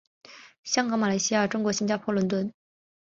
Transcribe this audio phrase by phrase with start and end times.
[0.63, 2.51] 香港马来西亚中国新加坡伦敦